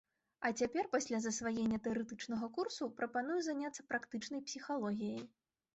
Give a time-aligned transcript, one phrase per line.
[0.47, 5.23] А цяпер, пасля засваення тэарэтычнага курсу, прапаную заняцца практычнай псіхалогіяй.